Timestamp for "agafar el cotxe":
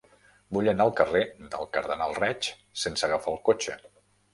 3.13-3.83